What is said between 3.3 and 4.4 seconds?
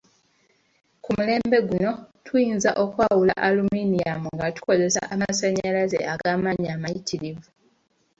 aluminiyamu